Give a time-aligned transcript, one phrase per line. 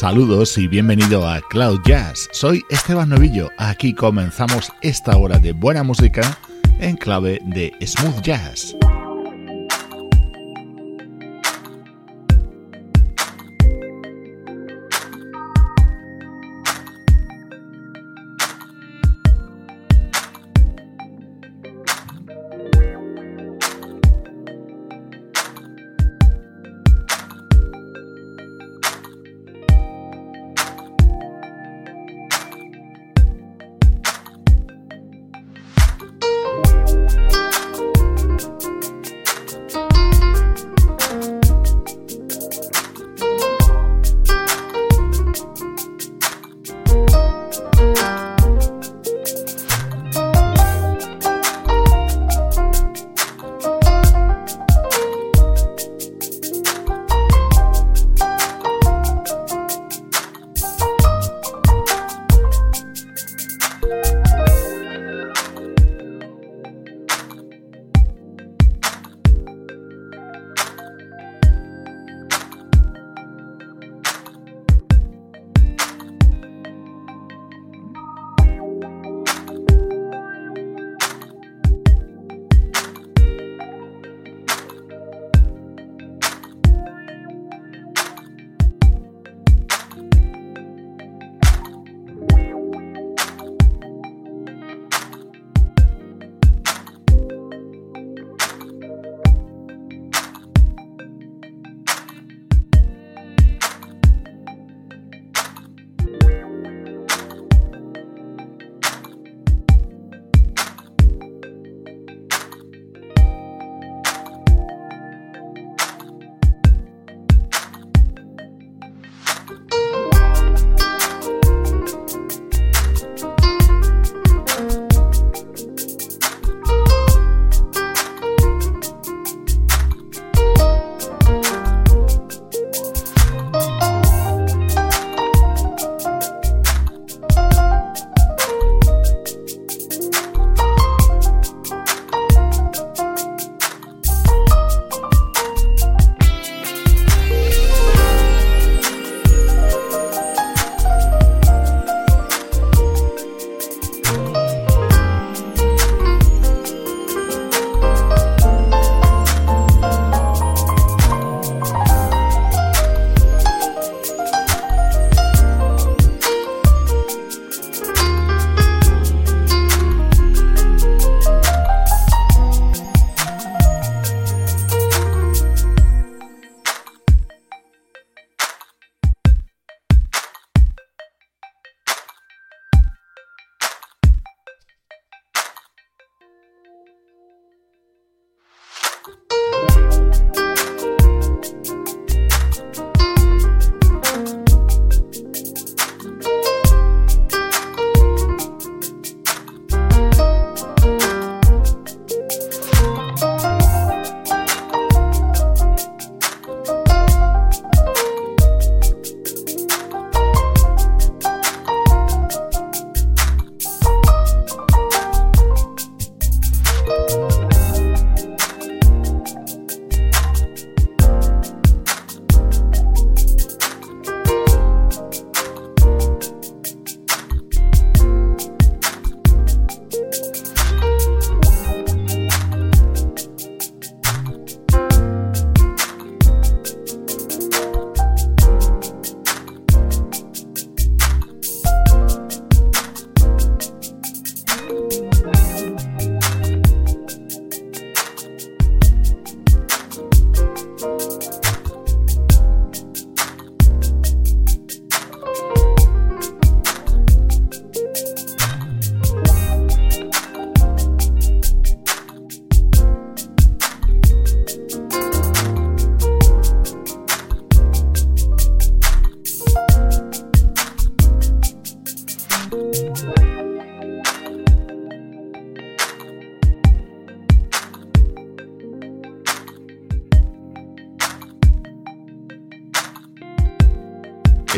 [0.00, 2.30] Saludos y bienvenido a Cloud Jazz.
[2.32, 3.50] Soy Esteban Novillo.
[3.58, 6.38] Aquí comenzamos esta hora de buena música
[6.78, 8.74] en clave de smooth jazz.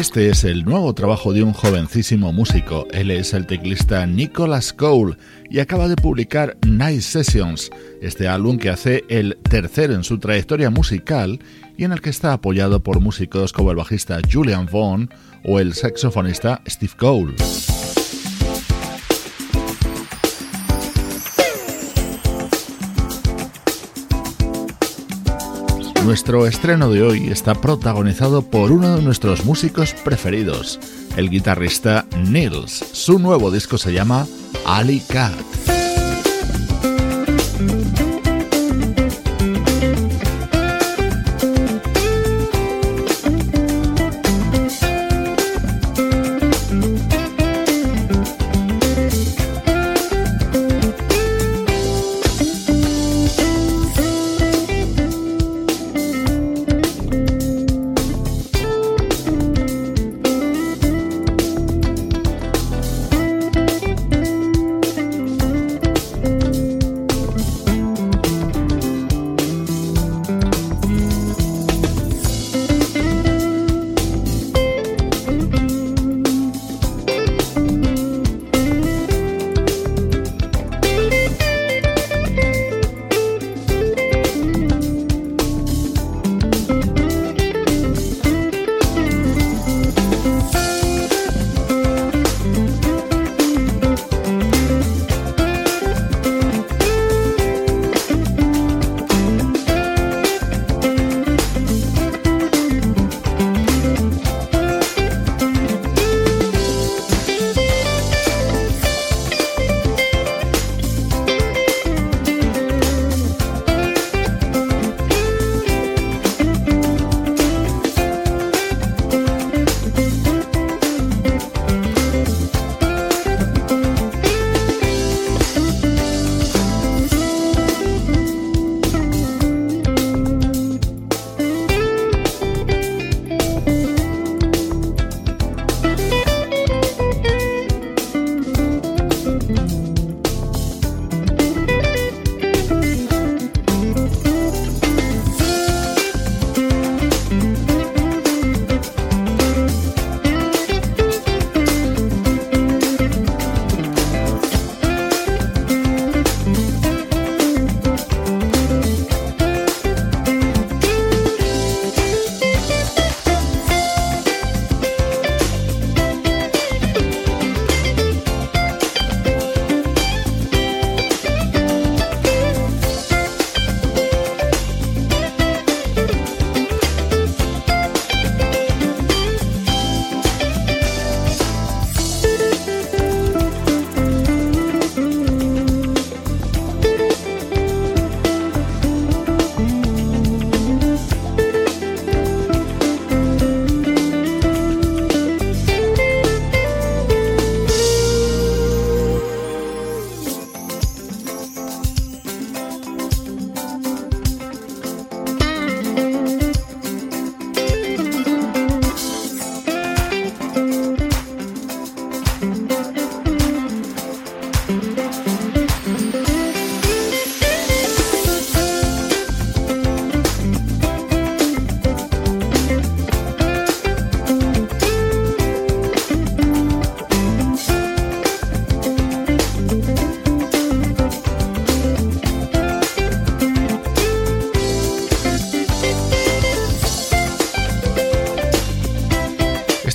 [0.03, 2.89] Este es el nuevo trabajo de un jovencísimo músico.
[2.91, 5.17] Él es el teclista Nicholas Cole
[5.49, 7.71] y acaba de publicar Night Sessions,
[8.01, 11.39] este álbum que hace el tercero en su trayectoria musical
[11.77, 15.09] y en el que está apoyado por músicos como el bajista Julian Vaughn
[15.45, 17.37] o el saxofonista Steve Cole.
[26.05, 30.81] Nuestro estreno de hoy está protagonizado por uno de nuestros músicos preferidos,
[31.17, 32.85] el guitarrista Nils.
[32.93, 34.27] Su nuevo disco se llama
[34.67, 35.72] Ali Cat.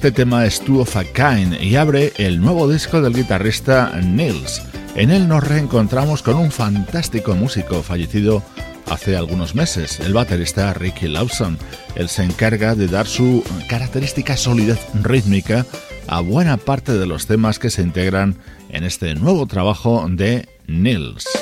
[0.07, 4.61] Este tema es Two of a Kind y abre el nuevo disco del guitarrista Nils.
[4.95, 8.41] En él nos reencontramos con un fantástico músico fallecido
[8.85, 11.57] hace algunos meses, el baterista Ricky Lawson.
[11.95, 15.65] Él se encarga de dar su característica solidez rítmica
[16.07, 18.37] a buena parte de los temas que se integran
[18.69, 21.36] en este nuevo trabajo de Nils.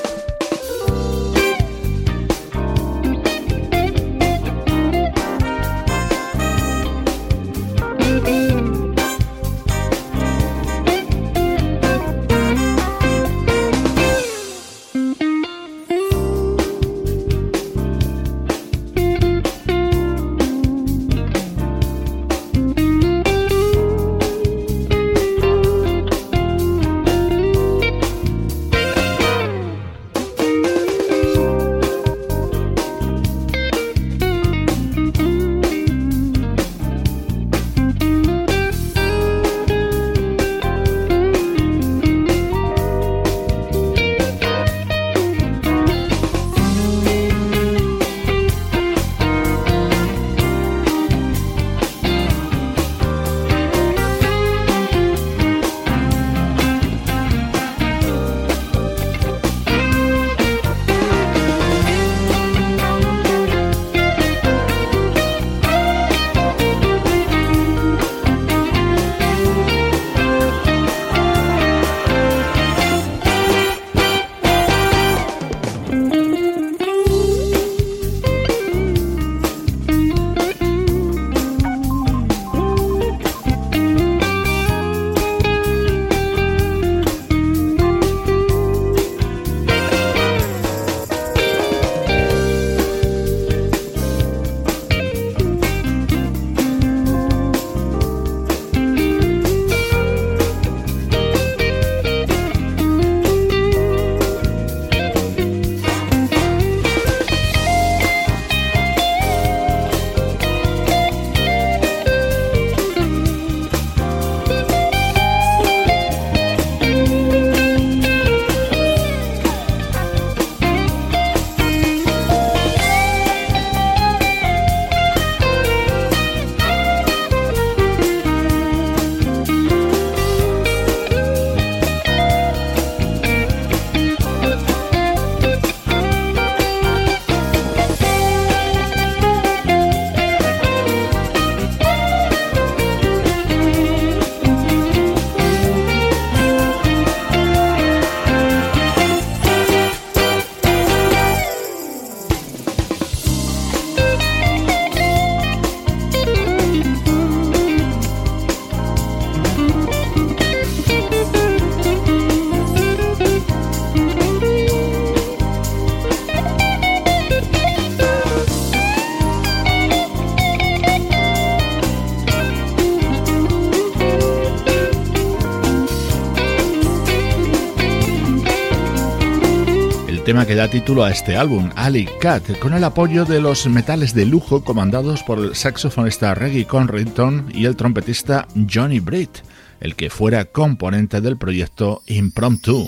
[180.25, 184.15] Tema que da título a este álbum, Ali Cat, con el apoyo de los metales
[184.15, 189.37] de lujo comandados por el saxofonista Reggie Conrington y el trompetista Johnny Britt,
[189.79, 192.87] el que fuera componente del proyecto Impromptu.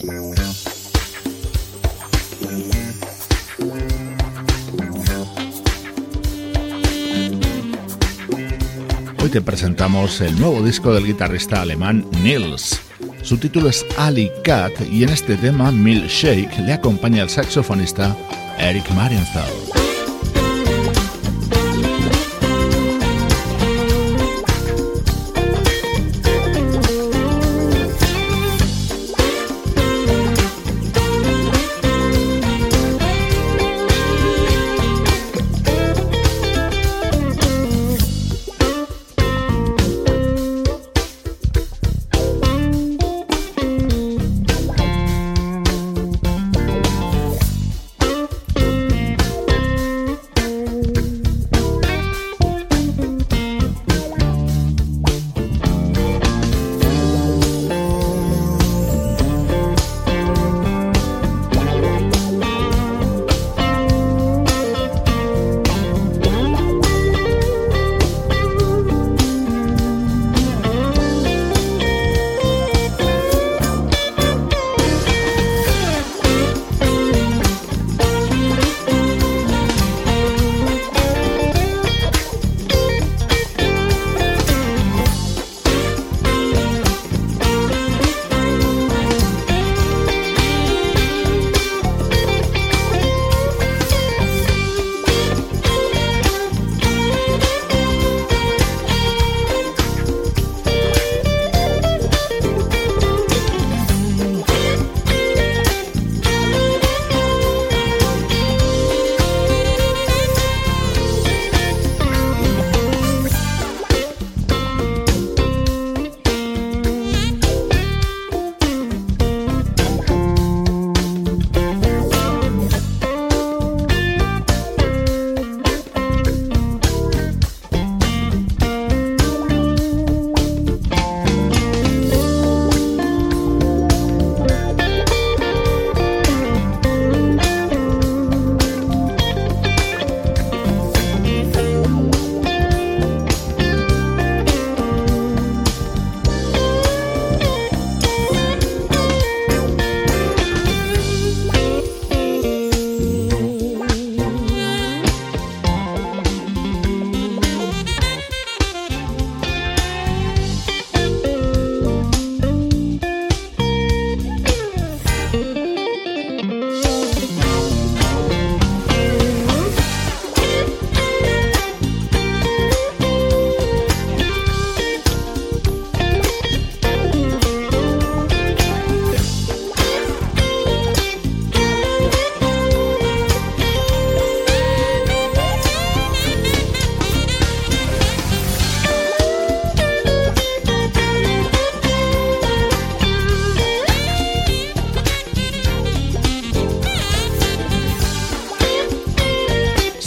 [9.19, 12.86] Hoy te presentamos el nuevo disco del guitarrista alemán Nils.
[13.27, 18.15] Su título es Ali Cat y en este tema Milkshake le acompaña el saxofonista
[18.57, 19.86] Eric Marienthal.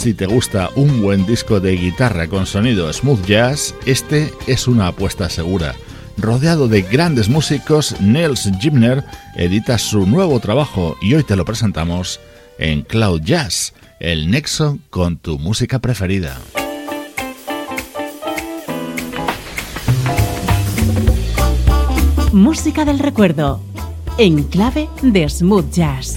[0.01, 4.87] Si te gusta un buen disco de guitarra con sonido smooth jazz, este es una
[4.87, 5.75] apuesta segura.
[6.17, 9.03] Rodeado de grandes músicos, Nels Gimner
[9.35, 12.19] edita su nuevo trabajo y hoy te lo presentamos
[12.57, 16.35] en Cloud Jazz, el nexo con tu música preferida.
[22.33, 23.61] Música del recuerdo,
[24.17, 26.15] en clave de smooth jazz.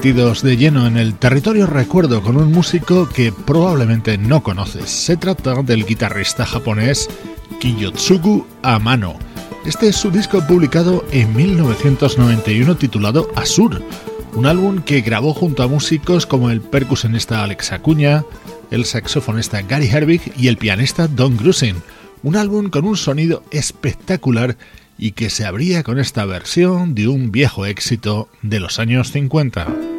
[0.00, 4.88] Metidos de lleno en el territorio recuerdo con un músico que probablemente no conoces.
[4.88, 7.06] Se trata del guitarrista japonés
[7.60, 9.18] Kiyotsugu Amano.
[9.66, 13.82] Este es su disco publicado en 1991 titulado Asur,
[14.32, 18.24] un álbum que grabó junto a músicos como el percusionista Alex Acuña,
[18.70, 21.76] el saxofonista Gary Herbig y el pianista Don Grusin.
[22.22, 24.56] Un álbum con un sonido espectacular
[24.96, 29.89] y que se abría con esta versión de un viejo éxito de los años 50.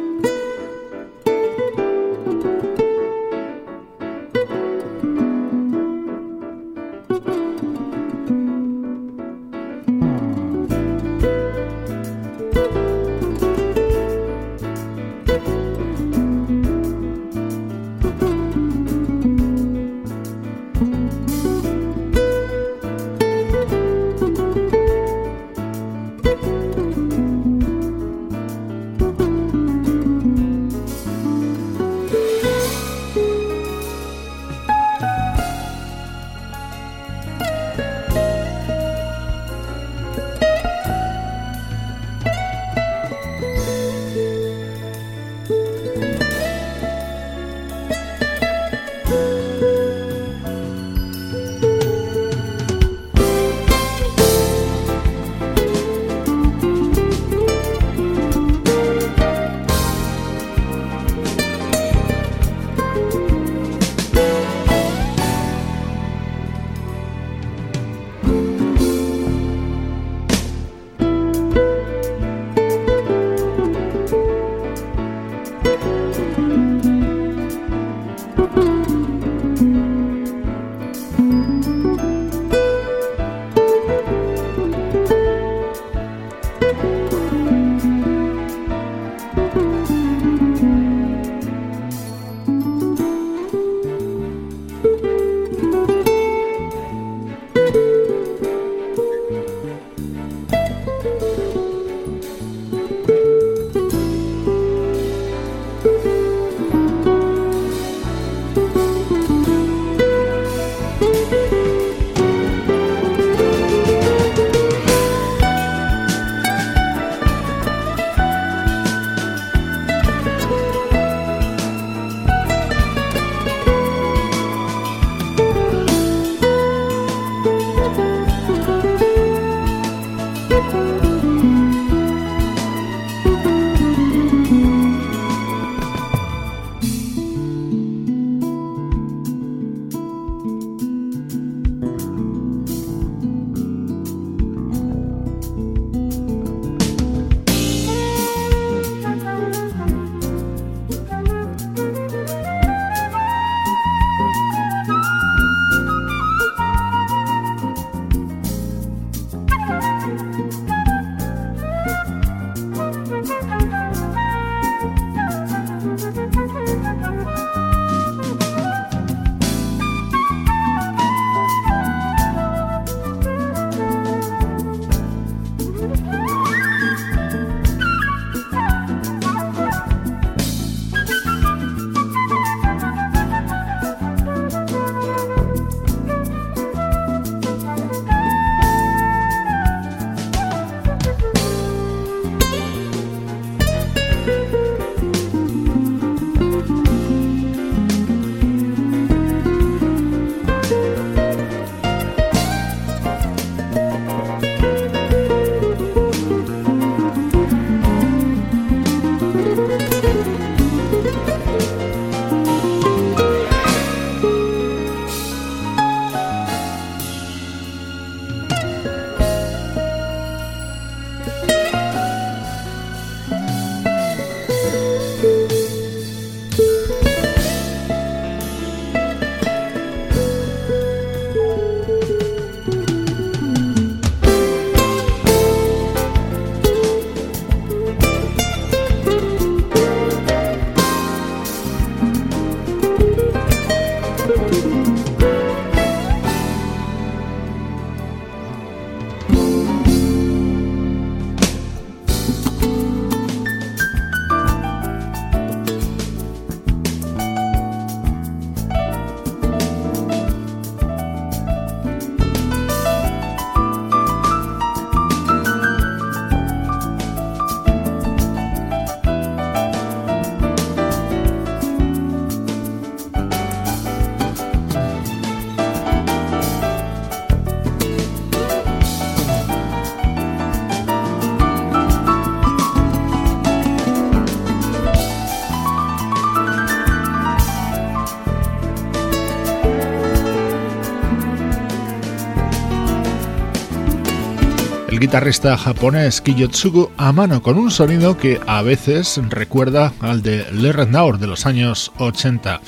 [295.02, 300.70] Guitarrista japonés Kiyotsugu a mano con un sonido que a veces recuerda al de Le
[300.72, 302.60] Rednaur de los años 80.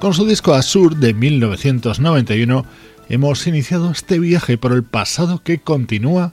[0.00, 2.64] Con su disco Azur de 1991
[3.10, 6.32] hemos iniciado este viaje por el pasado que continúa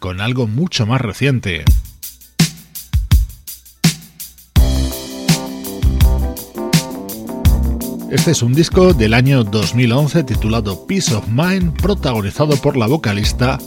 [0.00, 1.64] con algo mucho más reciente.
[8.10, 13.58] Este es un disco del año 2011 titulado Peace of Mind, protagonizado por la vocalista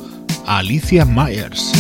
[0.46, 1.72] Alicia Myers.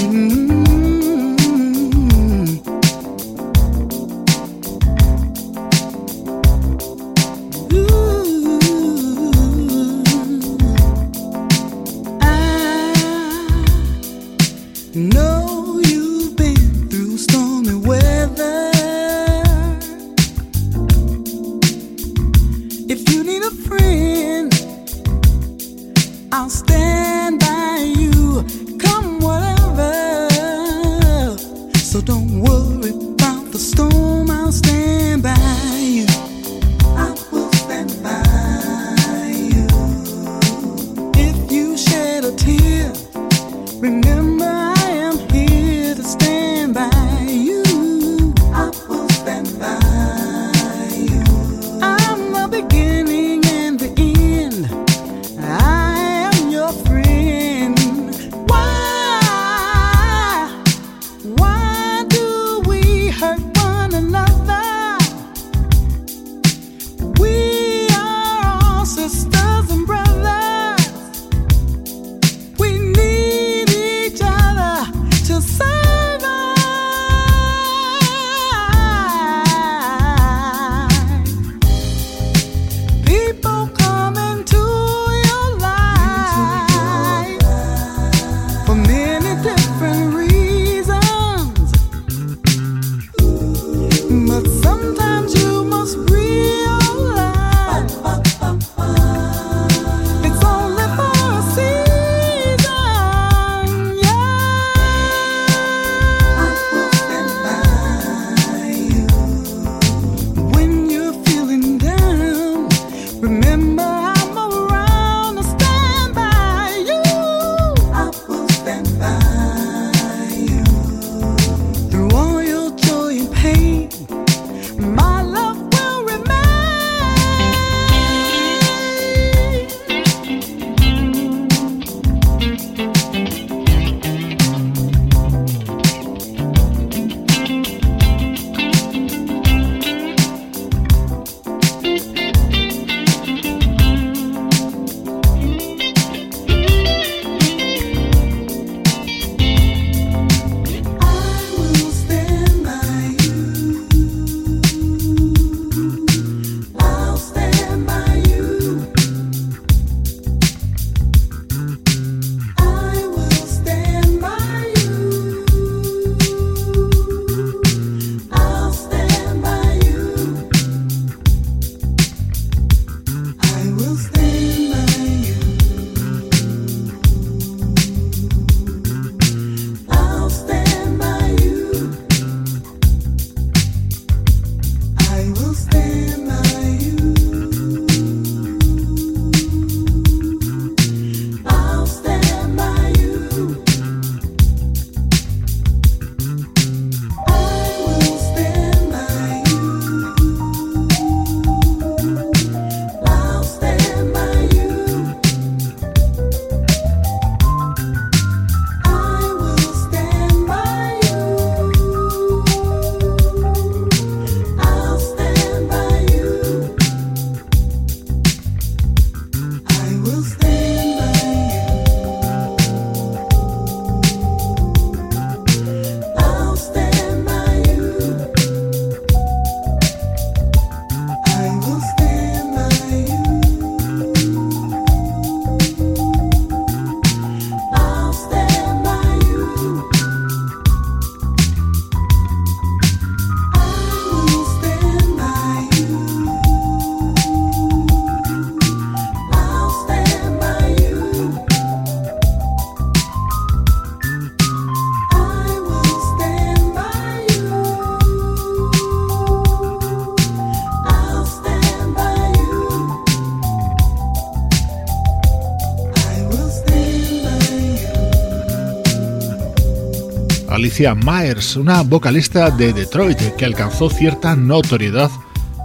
[270.73, 275.11] Alicia Myers, una vocalista de Detroit que alcanzó cierta notoriedad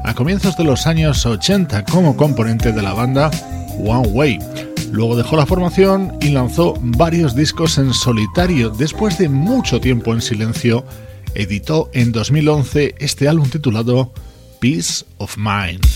[0.04, 3.30] a comienzos de los años 80 como componente de la banda
[3.78, 4.38] One Way.
[4.92, 8.68] Luego dejó la formación y lanzó varios discos en solitario.
[8.68, 10.84] Después de mucho tiempo en silencio,
[11.34, 14.12] editó en 2011 este álbum titulado
[14.60, 15.86] Peace of Mind.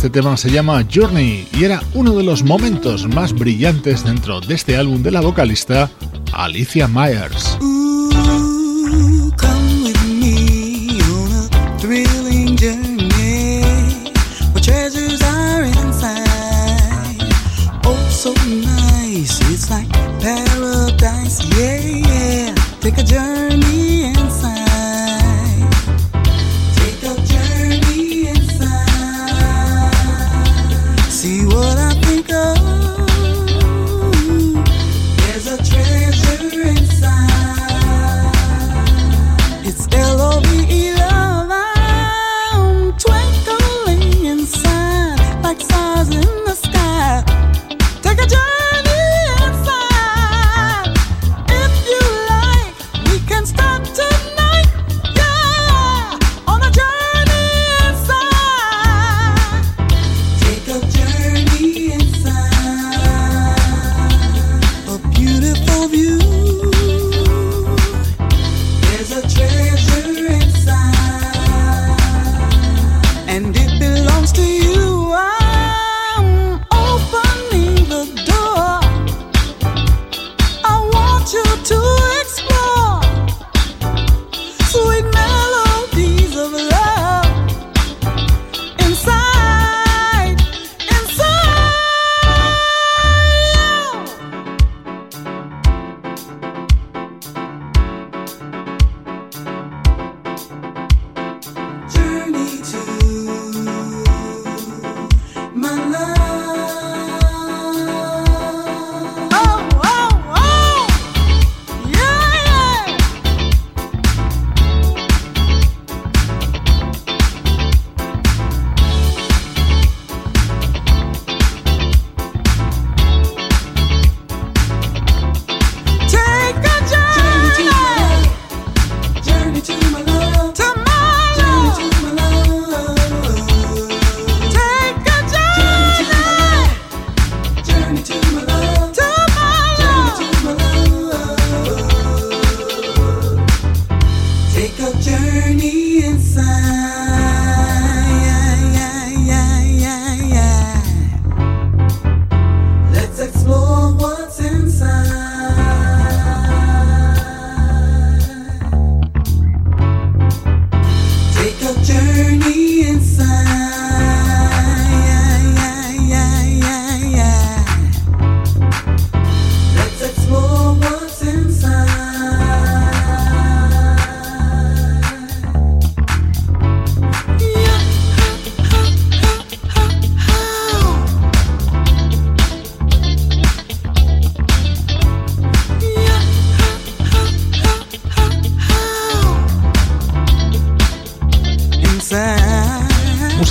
[0.00, 4.54] Este tema se llama Journey y era uno de los momentos más brillantes dentro de
[4.54, 5.90] este álbum de la vocalista
[6.32, 7.58] Alicia Myers.
[22.80, 23.49] Take a journey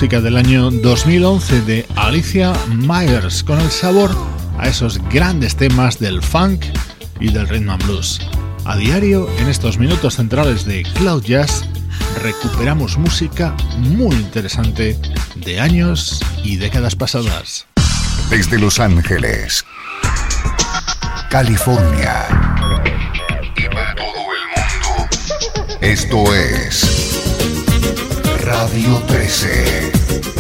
[0.09, 4.09] del año 2011 de Alicia Myers, con el sabor
[4.57, 6.65] a esos grandes temas del funk
[7.19, 8.19] y del rhythm and blues.
[8.65, 11.63] A diario, en estos minutos centrales de Cloud Jazz,
[12.23, 14.97] recuperamos música muy interesante
[15.35, 17.67] de años y décadas pasadas.
[18.31, 19.63] Desde Los Ángeles,
[21.29, 22.25] California
[23.55, 23.61] y
[23.95, 25.07] todo el mundo,
[25.81, 26.88] esto es
[28.59, 30.38] Radio 13.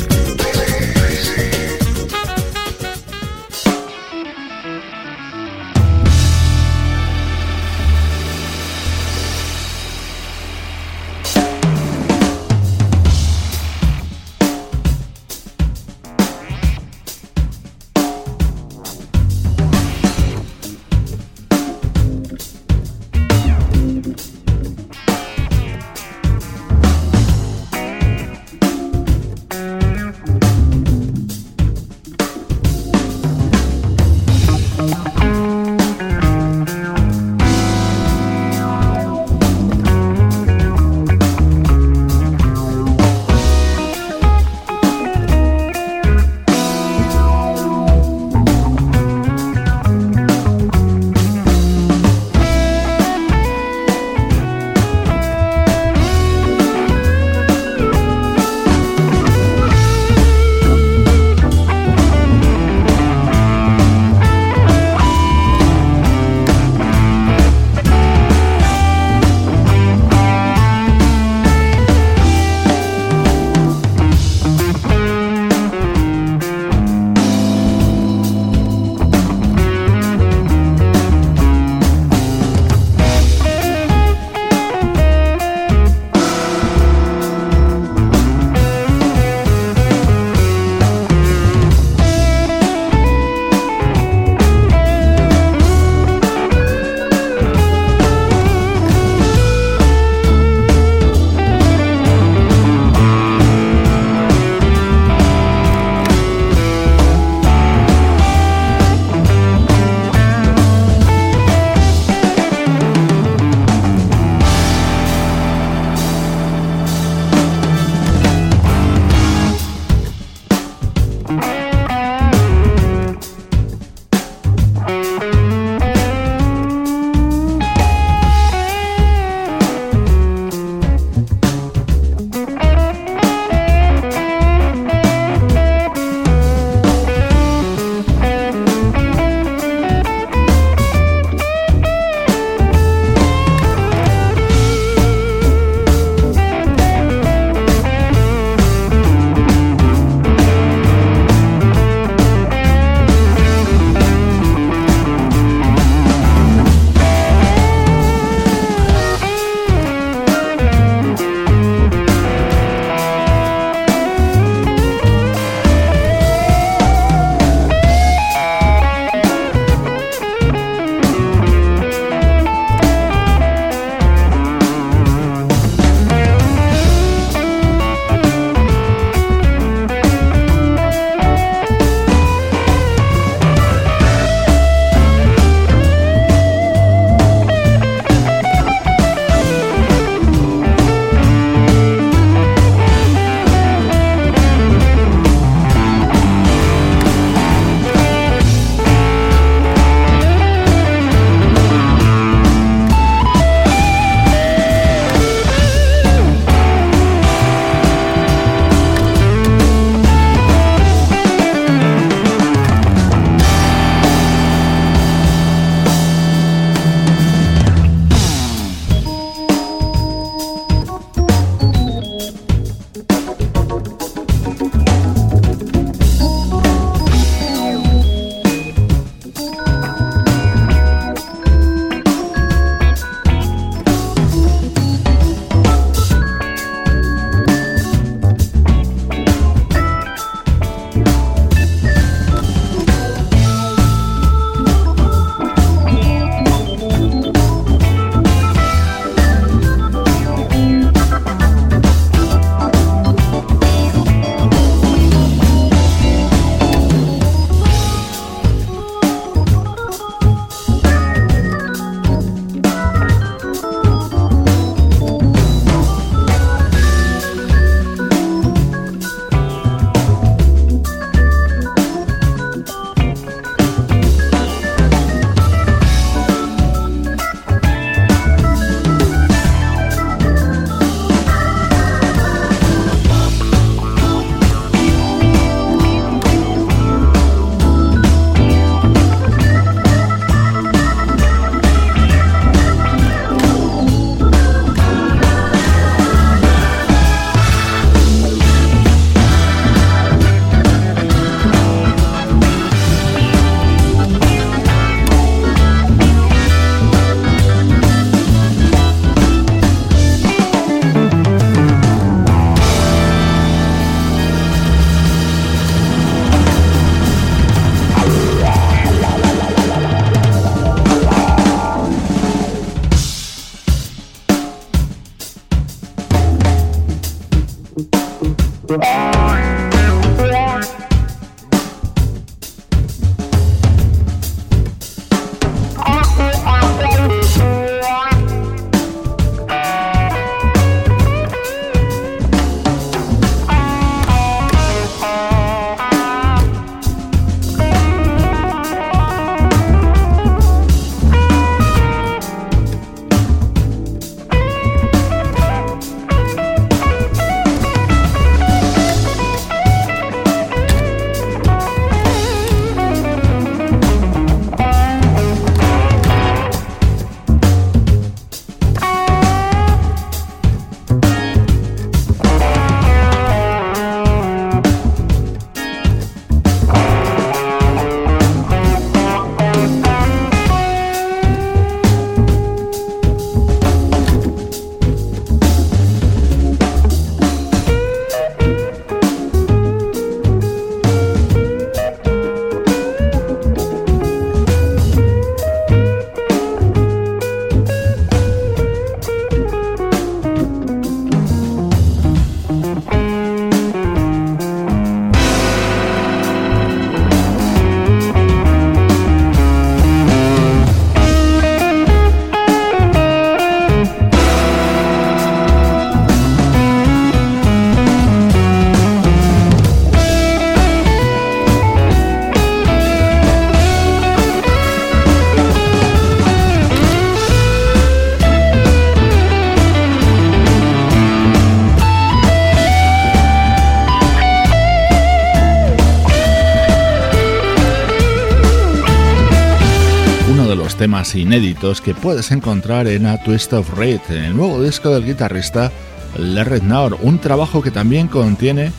[441.15, 445.71] Inéditos que puedes encontrar en A Twist of Red, en el nuevo disco del guitarrista
[446.17, 448.71] Larry Naur, un trabajo que también contiene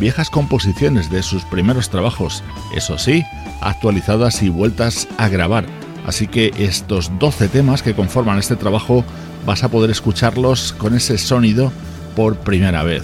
[0.00, 2.42] viejas composiciones de sus primeros trabajos,
[2.74, 3.24] eso sí,
[3.60, 5.66] actualizadas y vueltas a grabar.
[6.06, 9.04] Así que estos 12 temas que conforman este trabajo
[9.46, 11.72] vas a poder escucharlos con ese sonido
[12.16, 13.02] por primera vez.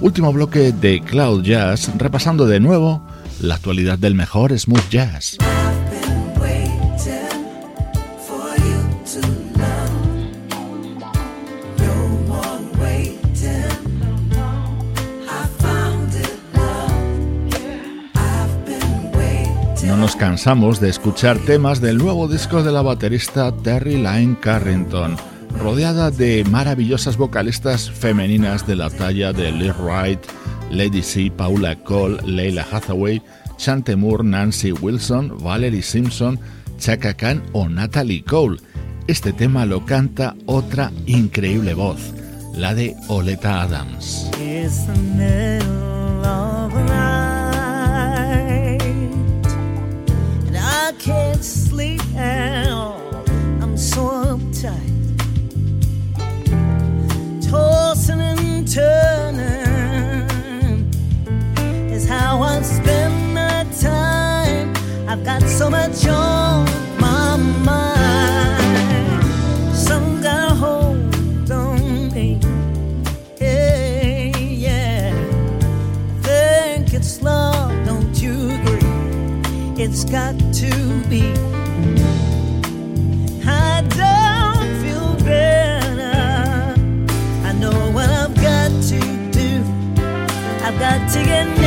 [0.00, 3.06] Último bloque de Cloud Jazz, repasando de nuevo
[3.40, 5.36] la actualidad del mejor smooth jazz.
[20.04, 25.16] Nos cansamos de escuchar temas del nuevo disco de la baterista Terry Lyne Carrington,
[25.58, 30.18] rodeada de maravillosas vocalistas femeninas de la talla de Liz Wright,
[30.70, 33.22] Lady C, Paula Cole, Leila Hathaway,
[33.56, 36.38] Chante Moore, Nancy Wilson, Valerie Simpson,
[36.76, 38.60] Chaka Khan o Natalie Cole.
[39.06, 42.12] Este tema lo canta otra increíble voz,
[42.54, 44.30] la de Oleta Adams.
[52.16, 54.80] I'm so uptight.
[57.48, 59.42] Tossing and turning
[61.90, 64.72] is how I spend my time.
[65.08, 66.66] I've got so much on
[67.00, 69.24] my mind.
[69.74, 72.40] Some got a hold on me.
[73.38, 75.12] Hey, yeah.
[76.22, 79.82] think it's love, don't you agree?
[79.82, 80.70] It's got to
[81.08, 81.53] be.
[90.84, 91.63] が次元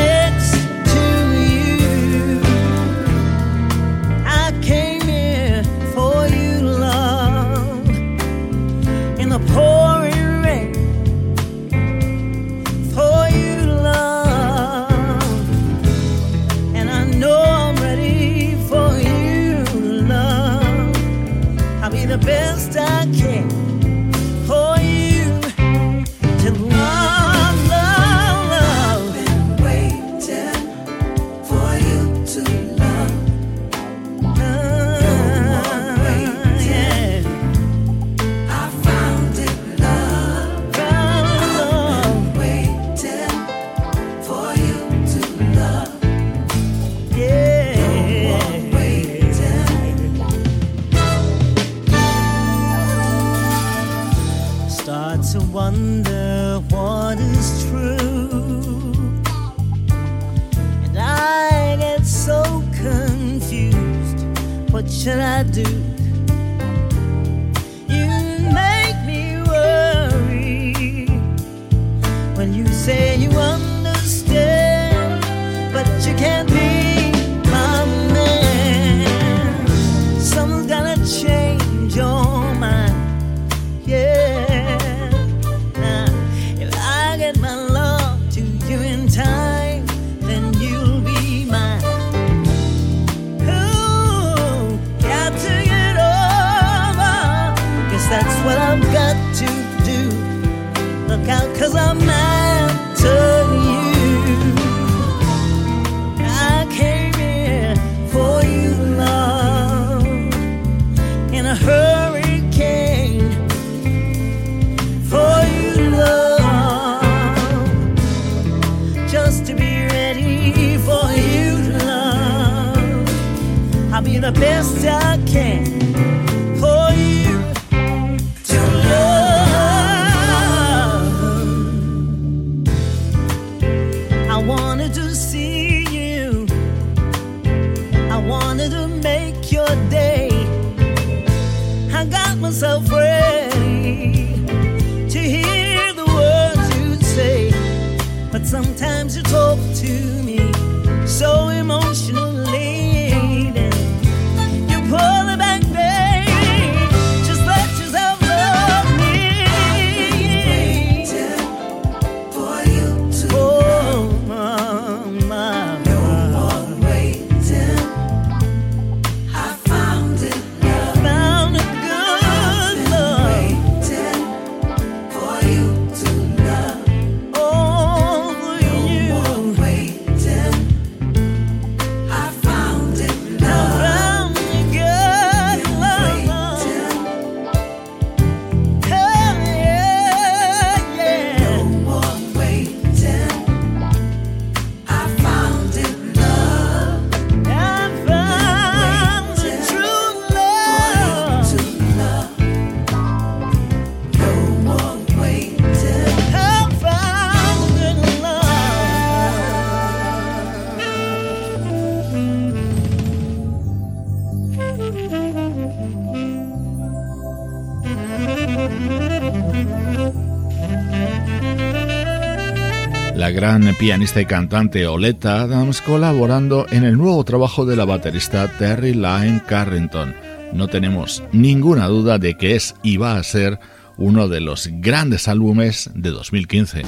[223.48, 228.94] gran pianista y cantante Oleta Adams colaborando en el nuevo trabajo de la baterista Terry
[228.94, 230.14] Lyne Carrington.
[230.52, 233.58] No tenemos ninguna duda de que es y va a ser
[233.96, 236.82] uno de los grandes álbumes de 2015.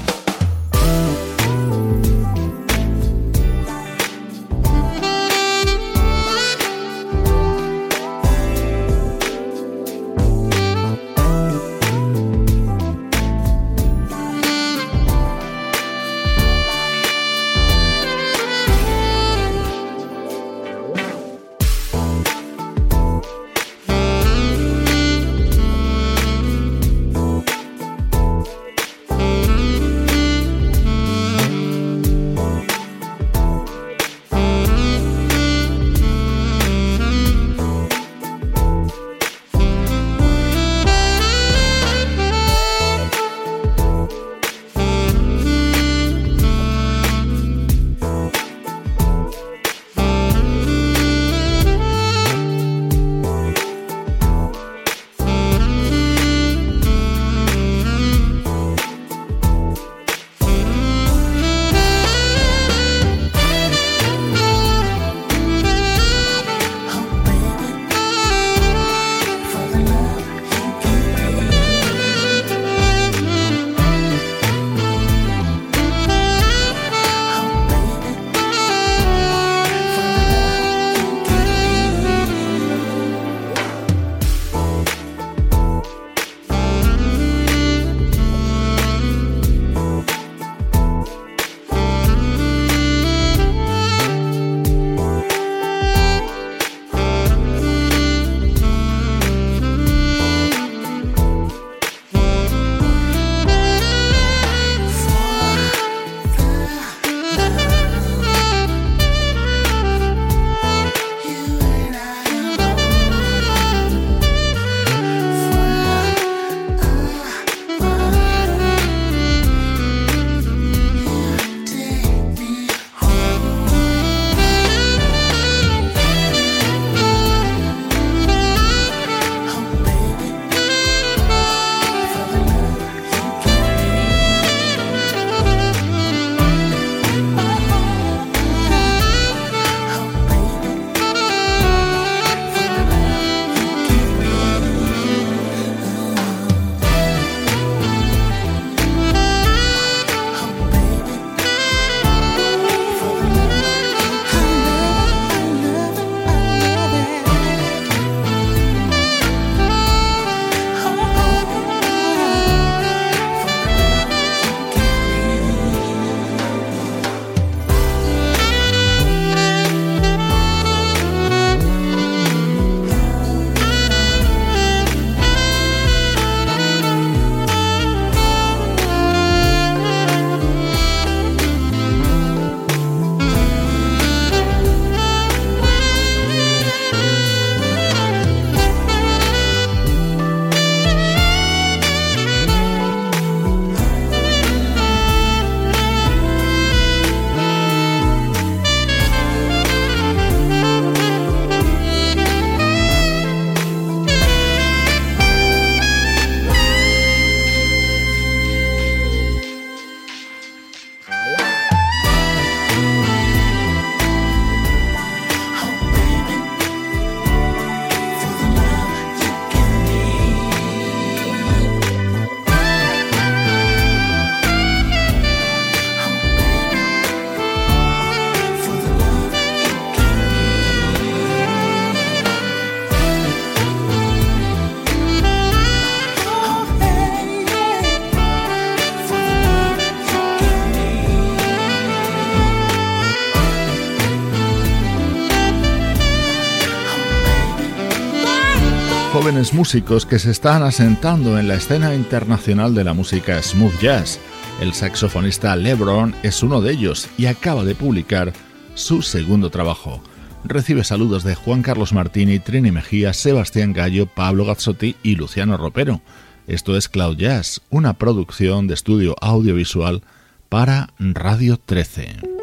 [249.60, 254.18] Músicos que se están asentando en la escena internacional de la música smooth jazz.
[254.62, 258.32] El saxofonista LeBron es uno de ellos y acaba de publicar
[258.74, 260.02] su segundo trabajo.
[260.46, 266.00] Recibe saludos de Juan Carlos Martini, Trini Mejía, Sebastián Gallo, Pablo Gazzotti y Luciano Ropero.
[266.48, 270.04] Esto es Cloud Jazz, una producción de estudio audiovisual
[270.48, 272.39] para Radio 13.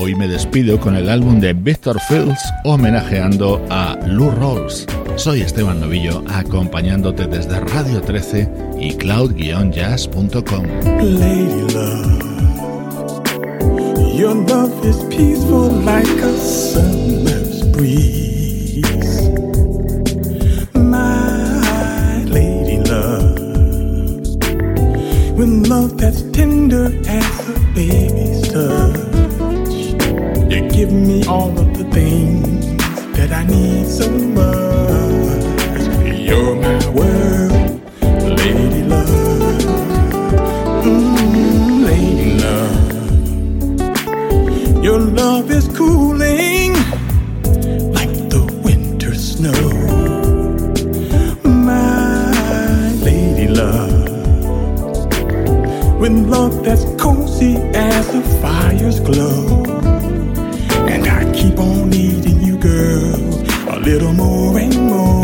[0.00, 4.86] Hoy me despido con el álbum de Victor Fields homenajeando a Lou Rawls.
[5.16, 10.66] Soy Esteban Novillo acompañándote desde Radio 13 y cloud-jazz.com.
[11.02, 12.22] Lady love,
[14.16, 18.80] your love is peaceful like a summer's breeze.
[20.74, 23.34] My lady love,
[25.36, 28.18] with love that's tender as a.
[28.18, 28.27] You
[30.78, 32.64] give me all of the things
[33.16, 35.82] that I need so much.
[36.26, 37.80] You're my world,
[38.38, 39.08] lady love.
[40.84, 42.92] Mm, lady love.
[44.84, 46.74] Your love is cooling
[47.98, 49.62] like the winter snow.
[51.42, 54.06] My lady love.
[55.98, 59.77] With love that's cozy as the fire's glow.
[61.38, 63.14] Keep on needing you, girl,
[63.68, 65.17] a little more and more.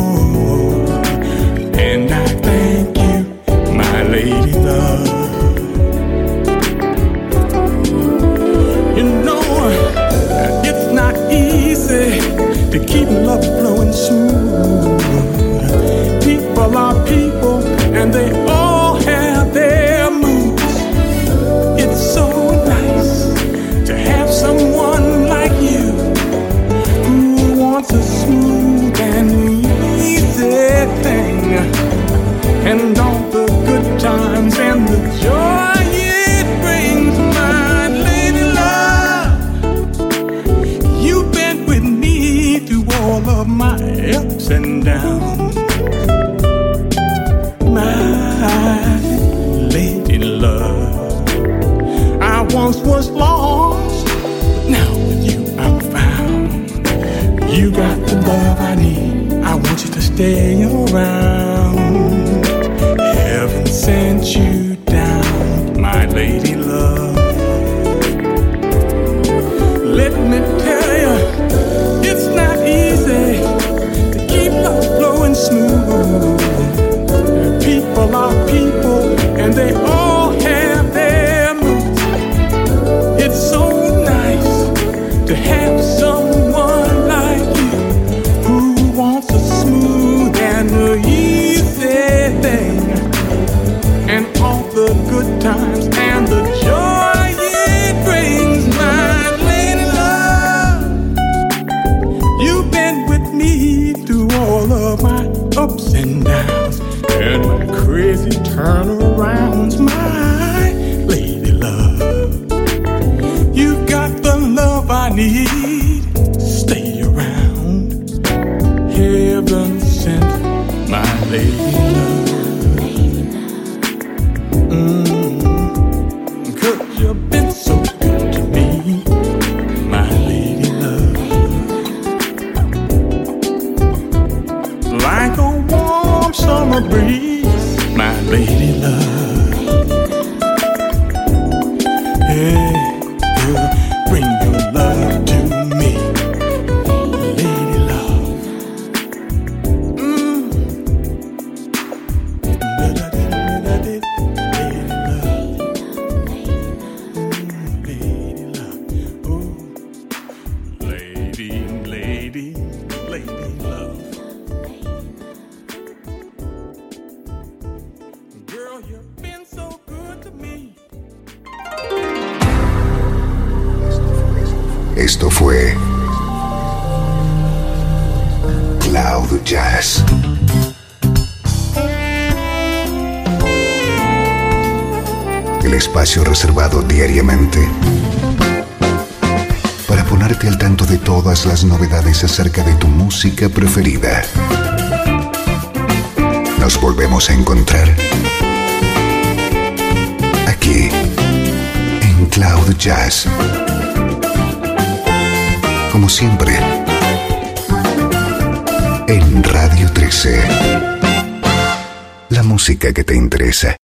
[105.65, 106.79] Ups and downs
[107.13, 109.04] and my crazy turnarounds,